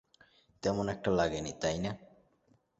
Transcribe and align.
তেমন 0.63 0.85
একটা 0.89 1.09
লাগেনি, 1.11 1.51
তাই 1.61 1.77
না? 1.79 1.91